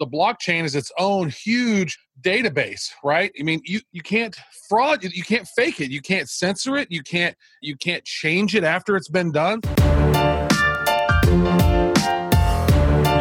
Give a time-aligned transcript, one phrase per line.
[0.00, 3.30] the blockchain is its own huge database right?
[3.38, 4.36] I mean you you can't
[4.68, 5.90] fraud you can't fake it.
[5.90, 6.90] You can't censor it.
[6.90, 9.60] You can't you can't change it after it's been done.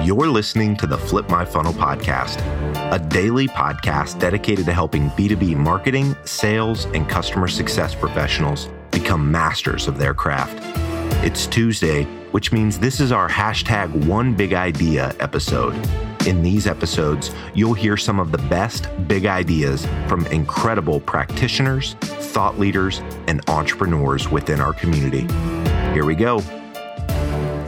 [0.05, 2.43] You're listening to the flip my funnel podcast
[2.91, 9.87] a daily podcast dedicated to helping b2b marketing sales and customer success professionals become masters
[9.87, 10.57] of their craft.
[11.23, 15.75] It's tuesday which means this is our hashtag one big idea episode
[16.27, 22.59] in these episodes, you'll hear some of the best big ideas from incredible practitioners, thought
[22.59, 25.21] leaders, and entrepreneurs within our community.
[25.93, 26.41] Here we go.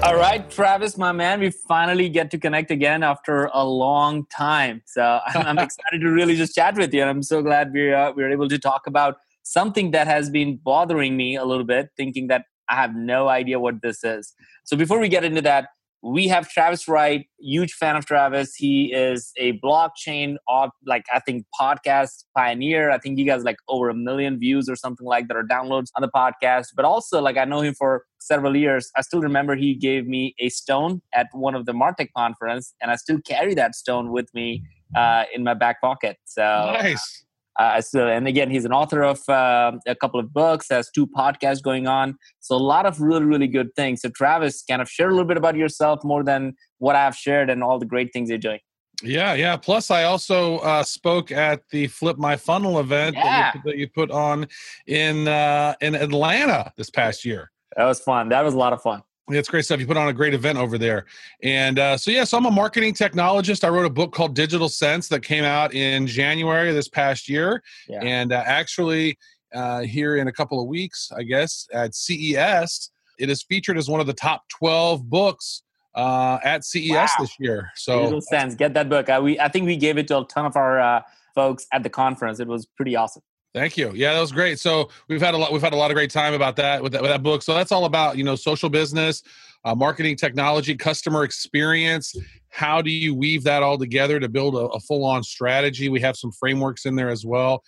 [0.04, 4.82] All right, Travis, my man, we finally get to connect again after a long time.
[4.86, 8.12] So I'm, excited to really just chat with you, and I'm so glad we're uh,
[8.12, 12.28] we're able to talk about something that has been bothering me a little bit, thinking
[12.28, 14.34] that I have no idea what this is.
[14.64, 15.68] So before we get into that,
[16.04, 18.56] we have Travis Wright, huge fan of Travis.
[18.56, 20.38] He is a blockchain,
[20.86, 22.90] like I think podcast pioneer.
[22.90, 25.88] I think he has like over a million views or something like that or downloads
[25.96, 26.68] on the podcast.
[26.76, 28.90] But also, like I know him for several years.
[28.96, 32.90] I still remember he gave me a stone at one of the Martech conference, and
[32.90, 34.64] I still carry that stone with me
[34.96, 36.18] uh, in my back pocket.
[36.26, 37.24] So nice.
[37.60, 41.06] Uh, so, and again, he's an author of uh, a couple of books, has two
[41.06, 42.18] podcasts going on.
[42.40, 44.02] So, a lot of really, really good things.
[44.02, 47.50] So, Travis, kind of share a little bit about yourself more than what I've shared
[47.50, 48.60] and all the great things you're doing.
[49.04, 49.58] Yeah, yeah.
[49.58, 53.24] Plus, I also uh, spoke at the Flip My Funnel event yeah.
[53.24, 54.48] that, you, that, you, put on
[54.88, 57.52] in uh, in Atlanta this past year.
[57.76, 58.30] That was fun.
[58.30, 59.02] That was a lot of fun.
[59.34, 59.80] It's great stuff.
[59.80, 61.06] You put on a great event over there.
[61.44, 63.64] And uh, so, yeah, so I'm a marketing technologist.
[63.64, 67.64] I wrote a book called Digital Sense that came out in January this past year.
[67.88, 68.00] Yeah.
[68.04, 69.18] And uh, actually,
[69.54, 73.90] uh, here in a couple of weeks, I guess, at CES, it is featured as
[73.90, 75.64] one of the top 12 books
[75.96, 77.08] uh, at CES wow.
[77.20, 77.70] this year.
[77.76, 79.10] So, Digital Sense, get that book.
[79.10, 81.02] Uh, we, I think we gave it to a ton of our uh,
[81.36, 82.40] folks at the conference.
[82.40, 83.24] It was pretty awesome.
[83.54, 83.92] Thank you.
[83.94, 84.60] Yeah, that was great.
[84.60, 85.52] So we've had a lot.
[85.52, 87.44] We've had a lot of great time about that with that, with that book.
[87.44, 89.24] So that's all about you know social business,
[89.66, 92.16] uh, marketing, technology, customer experience.
[92.48, 95.90] How do you weave that all together to build a, a full on strategy?
[95.90, 97.62] We have some frameworks in there as well,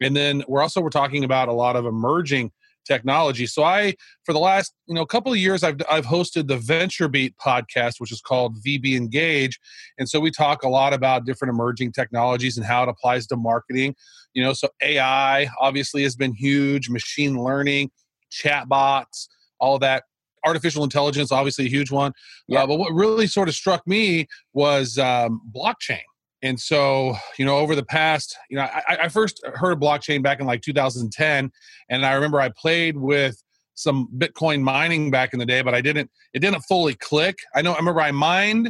[0.00, 2.50] and then we're also we're talking about a lot of emerging
[2.86, 3.46] technology.
[3.46, 7.08] So I, for the last you know couple of years, I've I've hosted the Venture
[7.08, 9.60] Beat podcast, which is called VB Engage,
[9.98, 13.36] and so we talk a lot about different emerging technologies and how it applies to
[13.36, 13.94] marketing.
[14.36, 17.90] You know, so AI obviously has been huge, machine learning,
[18.30, 20.04] chatbots, all that.
[20.44, 22.12] Artificial intelligence, obviously a huge one.
[22.46, 22.62] Yeah.
[22.62, 26.02] Uh, but what really sort of struck me was um, blockchain
[26.42, 30.22] and so, you know, over the past, you know, I, I, first heard of blockchain
[30.22, 31.50] back in like 2010,
[31.88, 33.42] and I remember I played with
[33.74, 36.10] some Bitcoin mining back in the day, but I didn't.
[36.34, 37.36] It didn't fully click.
[37.54, 37.72] I know.
[37.72, 38.68] I remember I mined.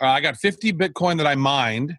[0.00, 1.96] Uh, I got 50 Bitcoin that I mined,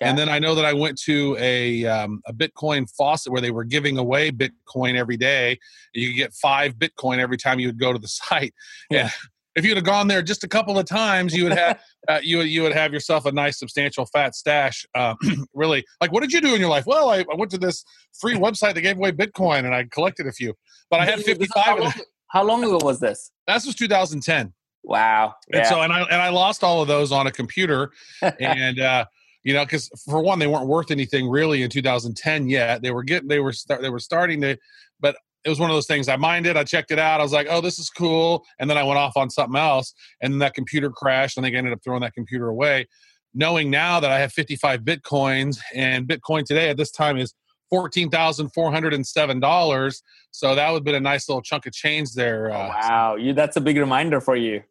[0.00, 3.50] and then I know that I went to a um, a Bitcoin faucet where they
[3.50, 5.58] were giving away Bitcoin every day.
[5.94, 8.54] You could get five Bitcoin every time you would go to the site.
[8.90, 9.10] Yeah
[9.56, 12.40] if you'd have gone there just a couple of times, you would have uh, you
[12.42, 14.86] you would have yourself a nice, substantial, fat stash.
[14.94, 15.14] Uh,
[15.54, 16.86] really, like what did you do in your life?
[16.86, 17.84] Well, I, I, went to this
[18.18, 20.54] free website that gave away Bitcoin, and I collected a few.
[20.88, 21.82] But I had fifty five.
[21.82, 21.92] How,
[22.28, 23.32] how long ago was this?
[23.46, 24.52] This was 2010.
[24.82, 25.34] Wow.
[25.52, 27.90] And so, and I and I lost all of those on a computer,
[28.40, 28.80] and.
[28.80, 29.04] uh
[29.42, 33.02] you know because for one they weren't worth anything really in 2010 yet they were
[33.02, 34.56] getting they were start, they were starting to
[35.00, 36.08] but it was one of those things.
[36.08, 37.20] I minded, I checked it out.
[37.20, 38.44] I was like, oh, this is cool.
[38.58, 39.94] And then I went off on something else.
[40.20, 41.38] And then that computer crashed.
[41.38, 42.88] I think I ended up throwing that computer away.
[43.32, 47.32] Knowing now that I have 55 Bitcoins and Bitcoin today at this time is
[47.72, 50.02] $14,407.
[50.32, 52.50] So that would have been a nice little chunk of change there.
[52.50, 53.16] Uh, wow.
[53.16, 54.62] You, that's a big reminder for you.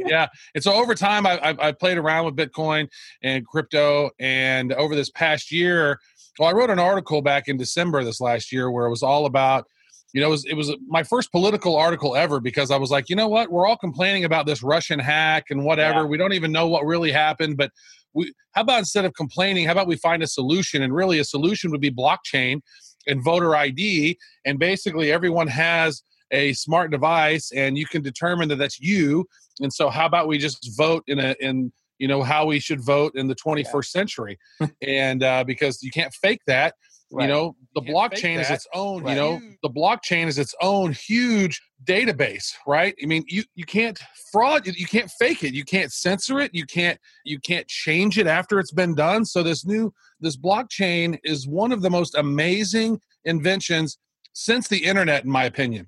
[0.00, 0.28] Yeah.
[0.54, 2.88] And so over time, I, I, I played around with Bitcoin
[3.22, 4.10] and crypto.
[4.18, 5.98] And over this past year,
[6.38, 9.26] well, I wrote an article back in December this last year where it was all
[9.26, 9.66] about,
[10.12, 13.08] you know, it was, it was my first political article ever because I was like,
[13.08, 16.00] you know what, we're all complaining about this Russian hack and whatever.
[16.00, 16.06] Yeah.
[16.06, 17.70] We don't even know what really happened, but
[18.12, 20.82] we, how about instead of complaining, how about we find a solution?
[20.82, 22.60] And really, a solution would be blockchain
[23.06, 28.56] and voter ID, and basically everyone has a smart device, and you can determine that
[28.56, 29.26] that's you.
[29.60, 32.80] And so, how about we just vote in a in you know how we should
[32.80, 33.80] vote in the 21st yeah.
[33.82, 34.38] century
[34.82, 36.74] and uh, because you can't fake that
[37.12, 37.24] right.
[37.24, 39.10] you know the you blockchain is its own right.
[39.10, 44.00] you know the blockchain is its own huge database right i mean you you can't
[44.32, 48.26] fraud you can't fake it you can't censor it you can't you can't change it
[48.26, 52.98] after it's been done so this new this blockchain is one of the most amazing
[53.24, 53.98] inventions
[54.32, 55.86] since the internet in my opinion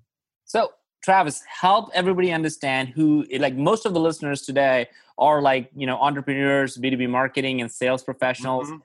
[0.52, 0.69] so
[1.02, 5.96] Travis, help everybody understand who, like most of the listeners today are like, you know,
[5.96, 8.69] entrepreneurs, B2B marketing and sales professionals.
[8.69, 8.76] Mm-hmm.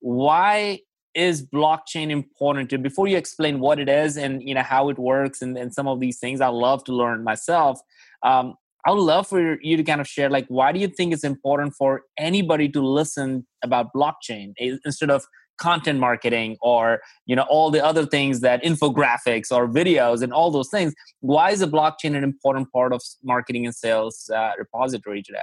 [0.00, 0.80] Why
[1.14, 4.98] is blockchain important to before you explain what it is and you know how it
[4.98, 7.78] works and, and some of these things i love to learn myself
[8.22, 8.54] um,
[8.86, 11.22] i would love for you to kind of share like why do you think it's
[11.22, 14.54] important for anybody to listen about blockchain
[14.86, 15.22] instead of
[15.58, 20.50] content marketing or you know all the other things that infographics or videos and all
[20.50, 25.22] those things why is the blockchain an important part of marketing and sales uh, repository
[25.22, 25.42] today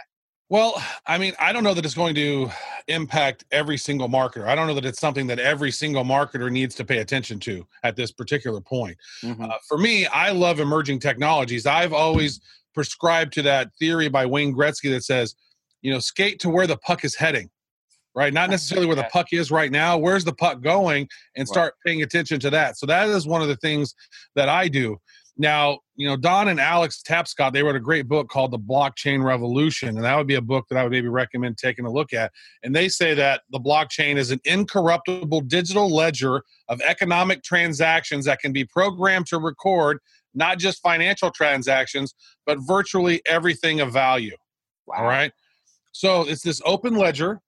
[0.51, 2.49] well, I mean, I don't know that it's going to
[2.87, 4.47] impact every single marketer.
[4.47, 7.67] I don't know that it's something that every single marketer needs to pay attention to
[7.83, 8.97] at this particular point.
[9.23, 9.43] Mm-hmm.
[9.43, 11.67] Uh, for me, I love emerging technologies.
[11.67, 12.41] I've always
[12.73, 15.35] prescribed to that theory by Wayne Gretzky that says,
[15.83, 17.51] you know, skate to where the puck is heading
[18.15, 18.33] right?
[18.33, 19.97] Not necessarily where the puck is right now.
[19.97, 21.07] Where's the puck going?
[21.35, 22.77] And start paying attention to that.
[22.77, 23.93] So that is one of the things
[24.35, 24.97] that I do.
[25.37, 29.23] Now, you know, Don and Alex Tapscott, they wrote a great book called The Blockchain
[29.23, 29.95] Revolution.
[29.95, 32.33] And that would be a book that I would maybe recommend taking a look at.
[32.61, 38.39] And they say that the blockchain is an incorruptible digital ledger of economic transactions that
[38.39, 39.99] can be programmed to record
[40.33, 42.13] not just financial transactions,
[42.45, 44.35] but virtually everything of value.
[44.87, 44.97] Wow.
[44.97, 45.31] All right.
[45.93, 47.39] So it's this open ledger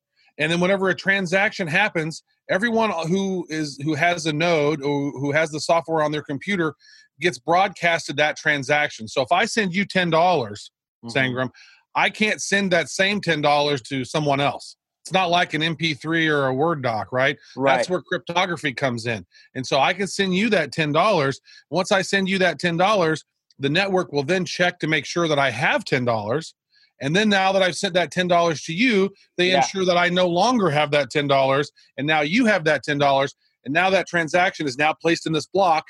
[0.41, 5.31] and then whenever a transaction happens everyone who is who has a node or who
[5.31, 6.75] has the software on their computer
[7.19, 9.07] gets broadcasted that transaction.
[9.07, 11.07] So if i send you $10 mm-hmm.
[11.07, 11.49] sangram
[11.95, 14.75] i can't send that same $10 to someone else.
[15.03, 17.37] It's not like an mp3 or a word doc right?
[17.55, 17.77] right.
[17.77, 19.25] that's where cryptography comes in.
[19.55, 21.39] And so i can send you that $10
[21.69, 23.23] once i send you that $10
[23.59, 26.53] the network will then check to make sure that i have $10
[27.01, 29.57] and then now that I've sent that $10 to you, they yeah.
[29.57, 31.67] ensure that I no longer have that $10.
[31.97, 33.29] And now you have that $10.
[33.65, 35.85] And now that transaction is now placed in this block.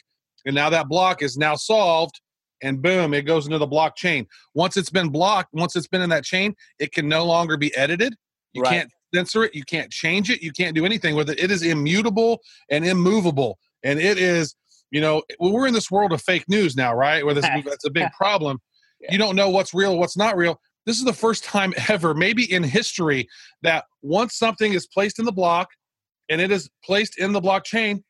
[0.45, 2.21] And now that block is now solved.
[2.63, 4.25] And boom, it goes into the blockchain.
[4.53, 7.75] Once it's been blocked, once it's been in that chain, it can no longer be
[7.75, 8.15] edited.
[8.53, 8.71] You right.
[8.71, 9.53] can't censor it.
[9.53, 10.41] You can't change it.
[10.41, 11.39] You can't do anything with it.
[11.39, 13.57] It is immutable and immovable.
[13.83, 14.55] And it is,
[14.91, 17.25] you know, we're in this world of fake news now, right?
[17.25, 18.59] Where this, that's a big problem.
[19.09, 22.51] You don't know what's real, what's not real this is the first time ever, maybe
[22.51, 23.27] in history,
[23.61, 25.69] that once something is placed in the block
[26.29, 28.03] and it is placed in the blockchain,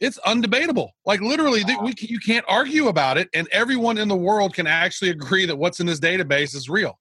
[0.00, 0.90] it's undebatable.
[1.06, 1.84] Like literally, wow.
[1.84, 5.56] we, you can't argue about it, and everyone in the world can actually agree that
[5.56, 6.98] what's in this database is real.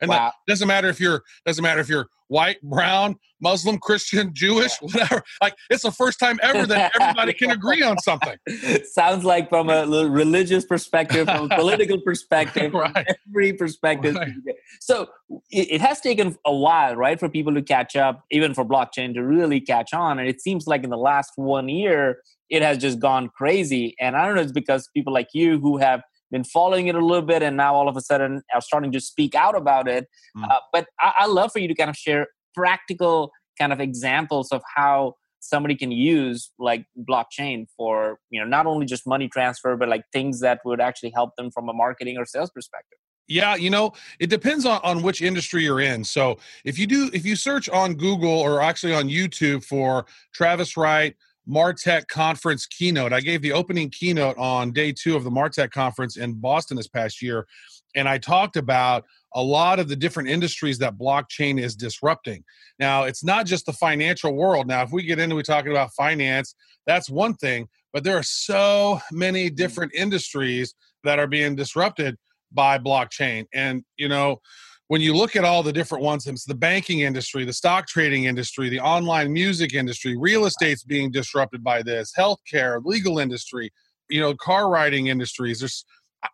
[0.00, 0.32] And wow.
[0.46, 5.22] doesn't matter if you're doesn't matter if you're white, brown, Muslim, Christian, Jewish, whatever.
[5.40, 8.36] Like it's the first time ever that everybody can agree on something.
[8.84, 13.06] Sounds like from a religious perspective, from a political perspective, right.
[13.28, 14.14] every perspective.
[14.14, 14.32] Right.
[14.80, 15.08] So
[15.50, 19.22] it, has taken a while, right, for people to catch up, even for blockchain to
[19.22, 20.18] really catch on.
[20.18, 22.18] And it seems like in the last one year,
[22.50, 23.94] it has just gone crazy.
[24.00, 27.04] And I don't know, it's because people like you who have been following it a
[27.04, 30.06] little bit and now all of a sudden are starting to speak out about it.
[30.36, 30.50] Mm.
[30.50, 34.52] Uh, but I, I love for you to kind of share practical kind of examples
[34.52, 39.76] of how somebody can use like blockchain for you know not only just money transfer
[39.76, 42.98] but like things that would actually help them from a marketing or sales perspective
[43.28, 46.02] yeah, you know, it depends on, on which industry you're in.
[46.02, 50.78] So if you do, if you search on Google or actually on YouTube for Travis
[50.78, 51.14] Wright,
[51.48, 53.12] Martech conference keynote.
[53.12, 56.88] I gave the opening keynote on day two of the Martech conference in Boston this
[56.88, 57.46] past year.
[57.94, 59.04] And I talked about
[59.34, 62.44] a lot of the different industries that blockchain is disrupting.
[62.78, 64.66] Now, it's not just the financial world.
[64.66, 66.54] Now, if we get into we talking about finance,
[66.86, 69.56] that's one thing, but there are so many mm-hmm.
[69.56, 72.16] different industries that are being disrupted
[72.52, 73.46] by blockchain.
[73.54, 74.40] And, you know,
[74.88, 78.24] when you look at all the different ones, it's the banking industry, the stock trading
[78.24, 83.70] industry, the online music industry, real estate's being disrupted by this, healthcare, legal industry,
[84.08, 85.60] you know, car riding industries.
[85.60, 85.84] There's,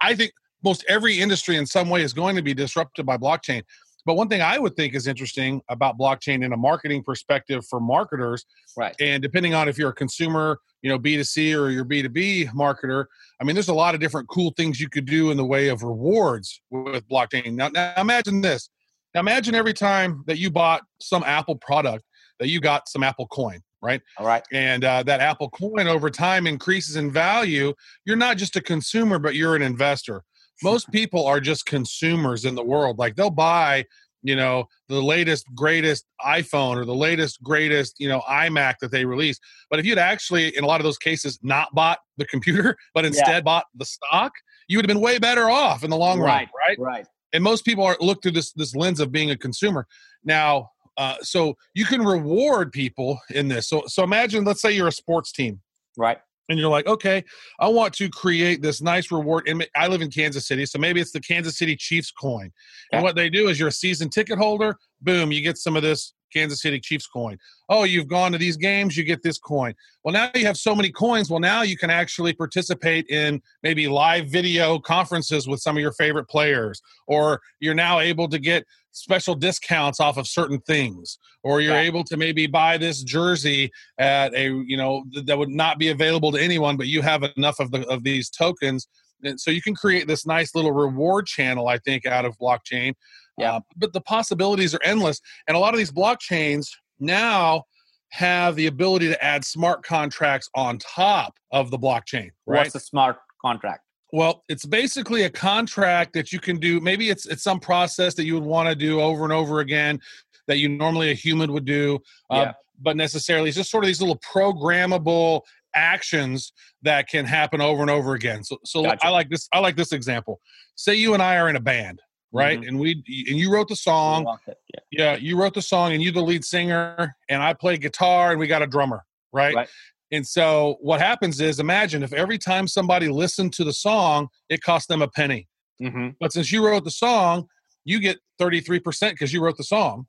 [0.00, 0.32] I think
[0.62, 3.62] most every industry in some way is going to be disrupted by blockchain.
[4.06, 7.80] But one thing I would think is interesting about blockchain in a marketing perspective for
[7.80, 8.44] marketers,
[8.76, 8.94] right?
[9.00, 13.06] And depending on if you're a consumer, you know, B2C or your B2B marketer,
[13.40, 15.68] I mean, there's a lot of different cool things you could do in the way
[15.68, 17.54] of rewards with blockchain.
[17.54, 18.68] Now, now imagine this.
[19.14, 22.04] Now imagine every time that you bought some Apple product
[22.40, 24.02] that you got some Apple coin, right?
[24.18, 24.42] All right.
[24.52, 27.72] And uh, that Apple coin over time increases in value.
[28.04, 30.24] You're not just a consumer, but you're an investor
[30.62, 32.98] most people are just consumers in the world.
[32.98, 33.84] Like they'll buy,
[34.22, 39.04] you know, the latest, greatest iPhone or the latest, greatest, you know, iMac that they
[39.04, 39.38] release.
[39.70, 43.04] But if you'd actually, in a lot of those cases, not bought the computer, but
[43.04, 43.40] instead yeah.
[43.40, 44.32] bought the stock,
[44.68, 46.78] you would have been way better off in the long right, run, right?
[46.78, 47.06] Right.
[47.32, 49.86] And most people are look through this this lens of being a consumer.
[50.24, 53.68] Now, uh, so you can reward people in this.
[53.68, 55.60] So so imagine, let's say you're a sports team,
[55.96, 56.18] right?
[56.48, 57.24] And you're like, okay,
[57.60, 59.48] I want to create this nice reward.
[59.48, 62.52] And I live in Kansas City, so maybe it's the Kansas City Chiefs coin.
[62.92, 65.82] And what they do is you're a season ticket holder, boom, you get some of
[65.82, 67.38] this Kansas City Chiefs coin.
[67.68, 69.74] Oh, you've gone to these games, you get this coin.
[70.02, 71.30] Well, now you have so many coins.
[71.30, 75.92] Well, now you can actually participate in maybe live video conferences with some of your
[75.92, 81.60] favorite players, or you're now able to get special discounts off of certain things or
[81.60, 81.80] you're yeah.
[81.80, 86.30] able to maybe buy this jersey at a you know that would not be available
[86.32, 88.88] to anyone but you have enough of the of these tokens
[89.24, 92.94] and so you can create this nice little reward channel i think out of blockchain
[93.38, 93.54] yeah.
[93.54, 95.20] Uh, but the possibilities are endless.
[95.48, 96.68] And a lot of these blockchains
[97.00, 97.64] now
[98.10, 102.30] have the ability to add smart contracts on top of the blockchain.
[102.46, 102.60] Right?
[102.60, 103.82] What's a smart contract?
[104.12, 106.80] Well, it's basically a contract that you can do.
[106.80, 110.00] Maybe it's it's some process that you would want to do over and over again
[110.46, 111.98] that you normally a human would do.
[112.30, 112.52] Uh, yeah.
[112.80, 115.42] But necessarily, it's just sort of these little programmable
[115.74, 118.44] actions that can happen over and over again.
[118.44, 119.06] So, so gotcha.
[119.06, 119.48] I like this.
[119.52, 120.40] I like this example.
[120.76, 122.00] Say you and I are in a band,
[122.32, 122.58] right?
[122.58, 122.68] Mm-hmm.
[122.68, 124.26] And we and you wrote the song.
[124.46, 124.80] Yeah.
[124.90, 128.40] yeah, you wrote the song, and you the lead singer, and I play guitar, and
[128.40, 129.54] we got a drummer, right?
[129.54, 129.68] right?
[130.14, 134.62] And so what happens is, imagine if every time somebody listened to the song, it
[134.62, 135.48] cost them a penny.
[135.82, 136.10] Mm-hmm.
[136.20, 137.48] But since you wrote the song,
[137.84, 140.06] you get 33% because you wrote the song.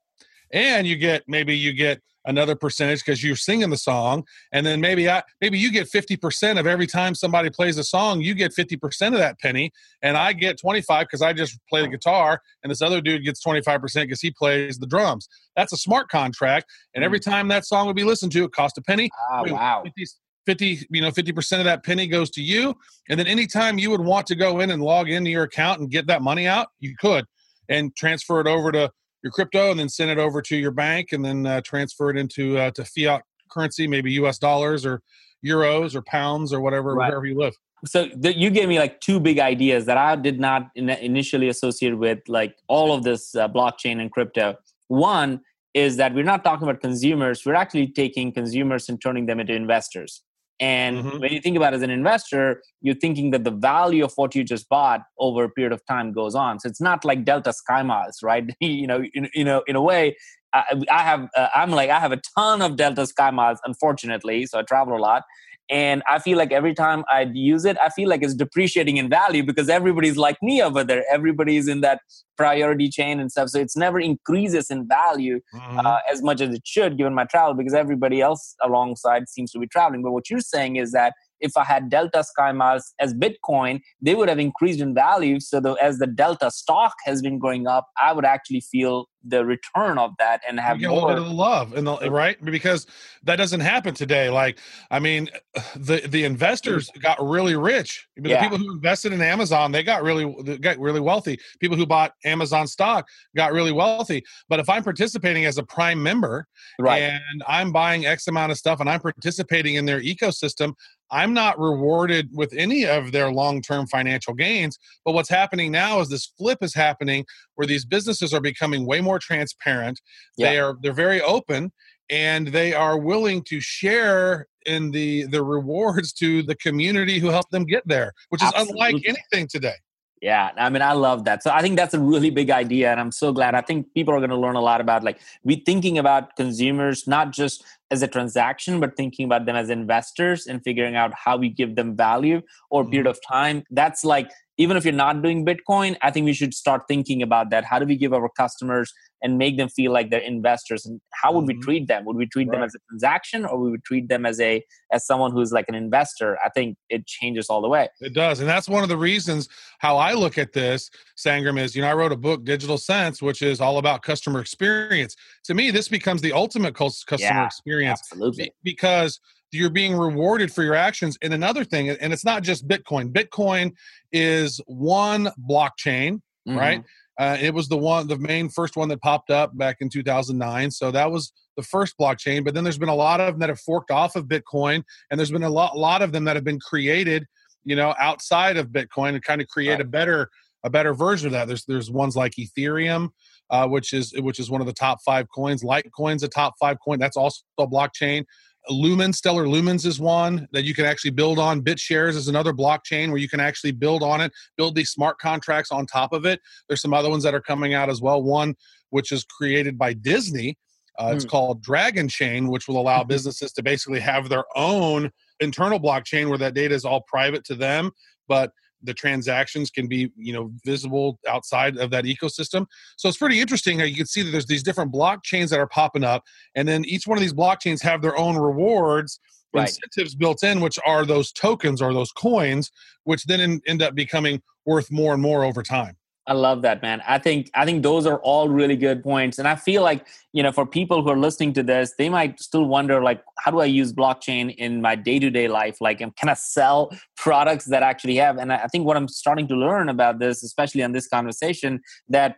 [0.53, 4.81] And you get maybe you get another percentage because you're singing the song and then
[4.81, 8.53] maybe I, maybe you get 50% of every time somebody plays a song you get
[8.53, 12.71] 50% of that penny and I get 25 because I just play the guitar and
[12.71, 15.27] this other dude gets 25% because he plays the drums.
[15.55, 17.25] That's a smart contract and every mm.
[17.25, 19.09] time that song would be listened to it cost a penny.
[19.31, 19.83] Oh, wow.
[19.83, 20.05] 50,
[20.45, 22.75] 50 you know 50% of that penny goes to you
[23.09, 25.89] and then anytime you would want to go in and log into your account and
[25.89, 27.25] get that money out you could
[27.69, 28.91] and transfer it over to
[29.25, 32.15] your crypto and then send it over to your bank and then uh, transfer it
[32.15, 34.37] into uh, to fiat currency, maybe U.S.
[34.37, 35.01] dollars or
[35.43, 37.07] euros or pounds or whatever right.
[37.09, 37.55] wherever you live.
[37.87, 41.49] So the, you gave me like two big ideas that I did not in, initially
[41.49, 44.57] associate with like all of this uh, blockchain and crypto.
[44.89, 45.41] One
[45.73, 49.53] is that we're not talking about consumers; we're actually taking consumers and turning them into
[49.53, 50.21] investors.
[50.59, 51.19] And mm-hmm.
[51.19, 54.35] when you think about it as an investor, you're thinking that the value of what
[54.35, 56.59] you just bought over a period of time goes on.
[56.59, 58.45] So it's not like Delta Sky Miles, right?
[58.61, 60.15] you know, in, you know, in a way,
[60.53, 64.45] I, I have, uh, I'm like, I have a ton of Delta Sky Miles, unfortunately.
[64.45, 65.23] So I travel a lot,
[65.69, 69.09] and i feel like every time i use it i feel like it's depreciating in
[69.09, 71.99] value because everybody's like me over there everybody's in that
[72.37, 75.79] priority chain and stuff so it's never increases in value mm-hmm.
[75.79, 79.59] uh, as much as it should given my travel because everybody else alongside seems to
[79.59, 83.13] be traveling but what you're saying is that if I had Delta Sky Miles as
[83.13, 85.39] Bitcoin, they would have increased in value.
[85.39, 89.43] So the, as the Delta stock has been going up, I would actually feel the
[89.43, 90.97] return of that and have you get more.
[90.97, 92.85] a little bit of the love and the, right because
[93.23, 94.59] that doesn't happen today like
[94.91, 95.29] i mean
[95.75, 98.41] the the investors got really rich the yeah.
[98.41, 102.67] people who invested in amazon they got really got really wealthy people who bought amazon
[102.67, 106.47] stock got really wealthy but if i'm participating as a prime member
[106.79, 107.01] right.
[107.01, 110.73] and i'm buying x amount of stuff and i'm participating in their ecosystem
[111.11, 114.79] I'm not rewarded with any of their long term financial gains.
[115.03, 119.01] But what's happening now is this flip is happening where these businesses are becoming way
[119.01, 119.99] more transparent.
[120.37, 120.49] Yeah.
[120.49, 121.71] They are they're very open
[122.09, 127.51] and they are willing to share in the the rewards to the community who helped
[127.51, 128.87] them get there, which is Absolutely.
[128.87, 129.75] unlike anything today.
[130.21, 131.43] Yeah, I mean, I love that.
[131.43, 133.53] So I think that's a really big idea, and I'm so glad.
[133.53, 137.05] I think people are going to learn a lot about like we thinking about consumers
[137.05, 141.37] not just as a transaction, but thinking about them as investors and figuring out how
[141.37, 142.91] we give them value or mm-hmm.
[142.91, 143.63] period of time.
[143.69, 147.49] That's like even if you're not doing Bitcoin, I think we should start thinking about
[147.49, 147.65] that.
[147.65, 150.85] How do we give our customers and make them feel like they're investors?
[150.85, 151.57] And how would mm-hmm.
[151.57, 152.05] we treat them?
[152.05, 152.57] Would we treat right.
[152.57, 155.65] them as a transaction, or we would treat them as a as someone who's like
[155.67, 156.37] an investor?
[156.43, 157.87] I think it changes all the way.
[158.01, 160.89] It does, and that's one of the reasons how I look at this.
[161.17, 164.39] Sangram is, you know, I wrote a book, Digital Sense, which is all about customer
[164.39, 165.15] experience.
[165.45, 169.19] To me, this becomes the ultimate customer yeah, experience, absolutely, because
[169.51, 171.17] you're being rewarded for your actions.
[171.21, 173.11] And another thing, and it's not just Bitcoin.
[173.11, 173.73] Bitcoin
[174.11, 176.57] is one blockchain, mm-hmm.
[176.57, 176.83] right?
[177.17, 180.71] Uh, it was the one, the main first one that popped up back in 2009.
[180.71, 182.43] So that was the first blockchain.
[182.43, 185.19] But then there's been a lot of them that have forked off of Bitcoin, and
[185.19, 187.25] there's been a lot, lot of them that have been created,
[187.63, 189.81] you know, outside of Bitcoin to kind of create right.
[189.81, 190.29] a better,
[190.63, 191.47] a better version of that.
[191.47, 193.09] There's there's ones like Ethereum,
[193.49, 195.63] uh, which is which is one of the top five coins.
[195.63, 196.99] Litecoin's a top five coin.
[196.99, 198.25] That's also a blockchain.
[198.69, 201.61] Lumen, Stellar Lumens is one that you can actually build on.
[201.61, 205.71] BitShares is another blockchain where you can actually build on it, build these smart contracts
[205.71, 206.39] on top of it.
[206.67, 208.21] There's some other ones that are coming out as well.
[208.23, 208.55] One
[208.89, 210.57] which is created by Disney,
[210.97, 211.29] Uh, It's Hmm.
[211.29, 216.37] called Dragon Chain, which will allow businesses to basically have their own internal blockchain where
[216.37, 217.91] that data is all private to them,
[218.29, 218.51] but
[218.85, 222.65] the transactions can be you know visible outside of that ecosystem
[222.97, 225.67] so it's pretty interesting how you can see that there's these different blockchains that are
[225.67, 226.23] popping up
[226.55, 229.19] and then each one of these blockchains have their own rewards
[229.53, 229.69] Right.
[229.69, 232.71] incentives built in which are those tokens or those coins
[233.05, 235.95] which then en- end up becoming worth more and more over time
[236.27, 237.03] I love that, man.
[237.07, 240.41] I think I think those are all really good points, and I feel like you
[240.41, 243.59] know for people who are listening to this, they might still wonder like, how do
[243.59, 245.81] I use blockchain in my day to day life?
[245.81, 248.37] Like, can I sell products that I actually have?
[248.37, 252.37] And I think what I'm starting to learn about this, especially on this conversation, that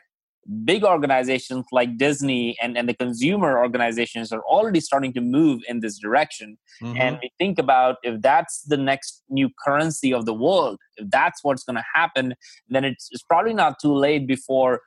[0.63, 5.81] big organizations like Disney and, and the consumer organizations are already starting to move in
[5.81, 6.57] this direction.
[6.81, 6.97] Mm-hmm.
[6.97, 11.43] And we think about if that's the next new currency of the world, if that's
[11.43, 12.33] what's going to happen,
[12.69, 14.81] then it's, it's probably not too late before,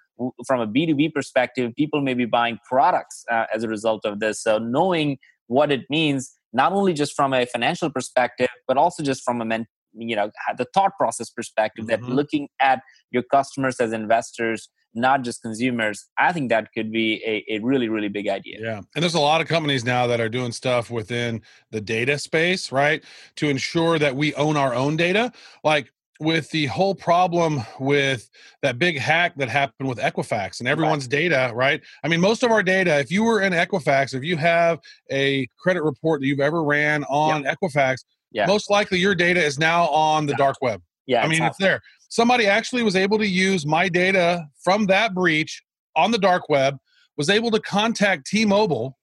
[0.46, 4.42] from a B2B perspective, people may be buying products uh, as a result of this.
[4.42, 9.22] So knowing what it means, not only just from a financial perspective, but also just
[9.24, 12.14] from a men- you know the thought process perspective that Mhm.
[12.14, 17.44] looking at your customers as investors not just consumers i think that could be a,
[17.56, 18.80] a really really big idea Yeah.
[18.94, 22.72] And there's a lot of companies now that are doing stuff within the data space,
[22.72, 23.02] right?
[23.36, 25.32] To ensure that we own our own data.
[25.64, 28.28] Like with the whole problem with
[28.62, 31.80] that big hack that happened with Equifax and everyone's data, right?
[32.04, 34.80] I mean, most of our data, if you were in Equifax, if you have
[35.10, 38.46] a credit report that you've ever ran on Equifax, Yeah.
[38.46, 40.82] most likely your data is now on the dark web.
[41.06, 41.80] yeah I mean, it's there.
[42.10, 45.62] Somebody actually was able to use my data from that breach
[45.94, 46.76] on the dark web,
[47.16, 48.98] was able to contact T Mobile,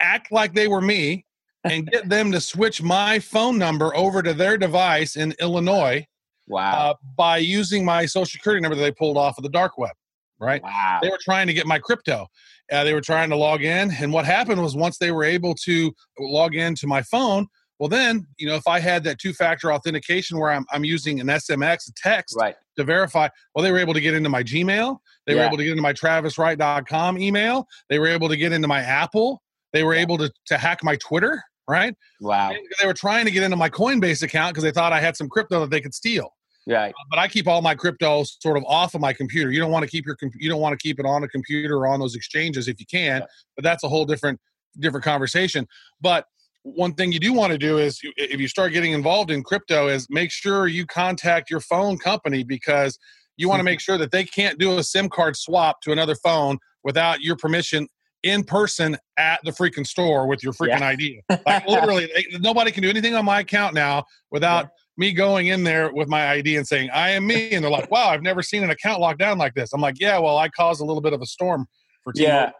[0.00, 1.24] act like they were me,
[1.62, 6.04] and get them to switch my phone number over to their device in Illinois
[6.48, 9.78] wow uh, by using my social security number that they pulled off of the dark
[9.78, 9.92] web,
[10.40, 10.62] right?
[10.64, 12.26] wow They were trying to get my crypto.
[12.72, 13.92] Uh, they were trying to log in.
[13.92, 17.46] And what happened was once they were able to log into my phone,
[17.82, 21.18] well, then, you know, if I had that two factor authentication where I'm, I'm using
[21.18, 24.98] an SMS, text right to verify, well, they were able to get into my Gmail.
[25.26, 27.66] They were able to get into my traviswright.com email.
[27.90, 29.42] They were able to get into my Apple.
[29.72, 31.92] They were able to, to hack my Twitter, right?
[32.20, 35.16] wow They were trying to get into my Coinbase account because they thought I had
[35.16, 36.32] some crypto that they could steal
[36.68, 39.50] right but I keep all my crypto sort of off of my computer.
[39.50, 41.78] You don't want to keep your you don't want to keep it on a computer
[41.78, 43.26] or on those exchanges if you can, Yeah.
[43.56, 44.38] but that's a whole different
[44.78, 45.66] different conversation.
[46.00, 46.26] But
[46.62, 49.88] one thing you do want to do is if you start getting involved in crypto
[49.88, 52.98] is make sure you contact your phone company because
[53.36, 56.14] you want to make sure that they can't do a SIM card swap to another
[56.14, 57.88] phone without your permission
[58.22, 60.86] in person at the freaking store with your freaking Yeah.
[60.86, 61.22] ID.
[61.44, 65.64] Like literally, they, nobody can do anything on my account now without me going in
[65.64, 68.42] there with my ID and saying I am me, and they're like, "Wow, I've never
[68.42, 71.00] seen an account locked down like this." I'm like, "Yeah, well, I caused a little
[71.00, 71.66] bit of a storm
[72.04, 72.50] for T-Mobile." yeah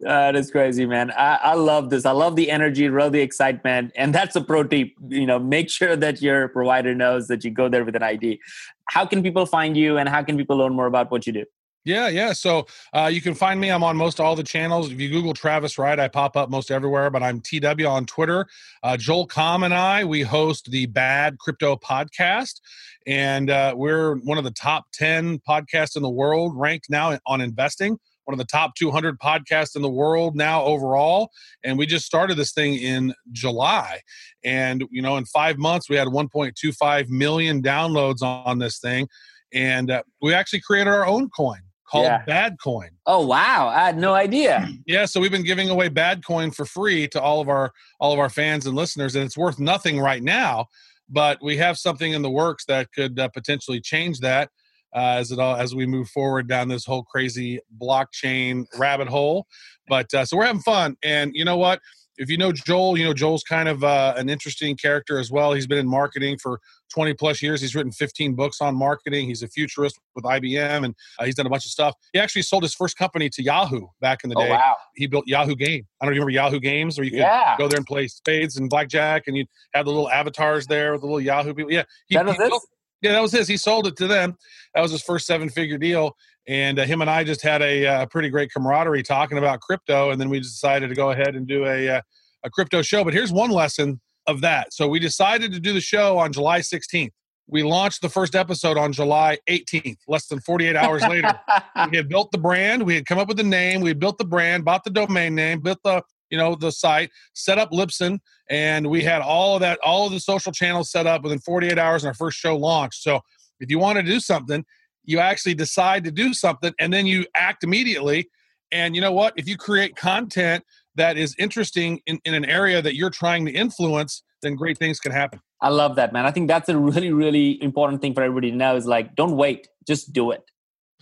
[0.00, 3.92] that is crazy man I, I love this i love the energy love the excitement
[3.96, 7.50] and that's a pro tip you know make sure that your provider knows that you
[7.50, 8.40] go there with an id
[8.86, 11.44] how can people find you and how can people learn more about what you do
[11.86, 12.32] Yeah, yeah.
[12.32, 13.70] So uh, you can find me.
[13.70, 14.90] I'm on most all the channels.
[14.90, 17.10] If you Google Travis Wright, I pop up most everywhere.
[17.10, 18.46] But I'm TW on Twitter.
[18.82, 22.62] Uh, Joel Comm and I we host the Bad Crypto Podcast,
[23.06, 27.42] and uh, we're one of the top ten podcasts in the world, ranked now on
[27.42, 27.98] investing.
[28.24, 31.30] One of the top 200 podcasts in the world now overall,
[31.62, 34.00] and we just started this thing in July.
[34.44, 39.08] And you know, in five months, we had 1.25 million downloads on this thing,
[39.52, 42.24] and uh, we actually created our own coin called Yeah.
[42.24, 42.88] Bad Coin.
[43.06, 46.64] oh wow i had no idea Yeah, so we've been giving away Bad Coin for
[46.64, 50.00] free to all of our all of our fans and listeners, and it's worth nothing
[50.00, 50.66] right now.
[51.10, 54.48] But we have something in the works that could uh, potentially change that
[54.94, 59.46] uh, as it all as we move forward down this whole crazy blockchain rabbit hole.
[59.88, 61.80] But uh, so we're having fun, and you know what?
[62.16, 65.52] If you know Joel, you know Joel's kind of uh, an interesting character as well.
[65.52, 66.60] He's been in marketing for
[66.92, 67.60] 20 plus years.
[67.60, 69.26] He's written 15 books on marketing.
[69.26, 71.96] He's a futurist with IBM, and uh, he's done a bunch of stuff.
[72.12, 75.08] He actually sold his first company to Yahoo back in the oh day wow he
[75.08, 75.86] built Yahoo Game.
[76.00, 78.56] I don't know remember Yahoo Games, where you could yeah go there and play spades
[78.56, 81.72] and blackjack, and you'd have the little avatars there with the little Yahoo people.
[81.72, 82.62] Yeah, he, he built-
[83.04, 83.46] yeah, that was his.
[83.46, 84.36] He sold it to them.
[84.74, 86.16] That was his first seven-figure deal,
[86.48, 90.10] and uh, him and I just had a uh, pretty great camaraderie talking about crypto,
[90.10, 92.00] and then we decided to go ahead and do a uh,
[92.44, 93.04] a crypto show.
[93.04, 94.72] But here's one lesson of that.
[94.72, 97.10] So we decided to do the show on July 16th.
[97.46, 101.38] We launched the first episode on July 18th, less than 48 hours later
[101.90, 104.16] we had built the brand we had come up with the name we had built
[104.16, 106.02] the brand bought the domain name built the
[106.34, 108.18] you know the site set up Libsyn
[108.50, 111.78] and we had all of that all of the social channels set up within 48
[111.78, 113.20] hours and our first show launched so
[113.60, 114.64] if you want to do something
[115.04, 118.28] you actually decide to do something and then you act immediately
[118.74, 119.34] And you know what?
[119.36, 120.64] If you create content
[120.96, 124.98] that is interesting in, in an area that you're trying to influence, then great things
[124.98, 125.40] can happen.
[125.60, 126.26] I love that, man.
[126.26, 129.36] I think that's a really, really important thing for everybody to know is like, don't
[129.36, 130.42] wait, just do it.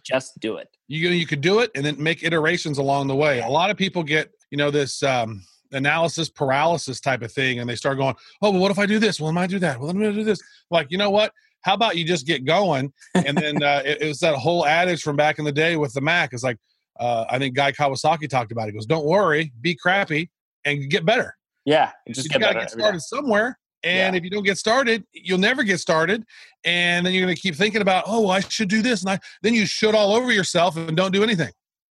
[0.04, 0.68] Just do it.
[0.88, 3.40] You you could do it and then make iterations along the way.
[3.40, 7.68] A lot of people get, you know, this um, analysis paralysis type of thing, and
[7.68, 9.18] they start going, "Oh, well, what if I do this?
[9.18, 9.80] Well, am I do that?
[9.80, 11.32] Well, I'm going to do this." Like, you know what?
[11.62, 12.92] How about you just get going?
[13.14, 15.94] And then uh, it, it, was that whole adage from back in the day with
[15.94, 16.34] the Mac.
[16.34, 16.58] It's like
[17.00, 18.68] uh, I think Guy Kawasaki talked about.
[18.68, 18.72] It.
[18.72, 20.30] He goes, "Don't worry, be crappy,
[20.66, 21.34] and get better."
[21.64, 23.58] Yeah, just you got to get started somewhere.
[23.84, 24.18] And yeah.
[24.18, 26.24] if you don't get started, you'll never get started.
[26.62, 29.00] And then you're going to keep thinking about, oh, I should do this.
[29.00, 31.50] And I, then you should all over yourself and don't do anything.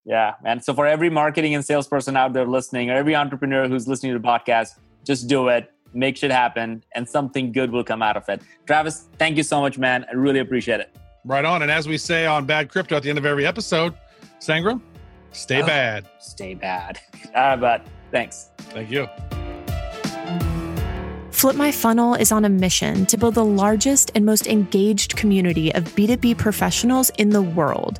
[0.09, 0.33] Yeah.
[0.43, 4.11] And so for every marketing and salesperson out there listening, or every entrepreneur who's listening
[4.13, 8.17] to the podcast, just do it, make shit happen, and something good will come out
[8.17, 8.41] of it.
[8.65, 10.07] Travis, thank you so much, man.
[10.09, 10.95] I really appreciate it.
[11.25, 11.61] Right on.
[11.61, 13.93] And as we say on Bad Crypto at the end of every episode,
[14.39, 14.81] Sangram,
[15.31, 16.09] stay oh, bad.
[16.19, 16.99] Stay bad.
[17.35, 17.81] Ah, All right, bud.
[18.11, 18.49] Thanks.
[18.57, 19.07] Thank you.
[21.29, 25.71] Flip My Funnel is on a mission to build the largest and most engaged community
[25.75, 27.99] of B2B professionals in the world.